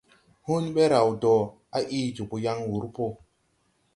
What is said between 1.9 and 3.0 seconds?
ii jobo yaŋ wur p.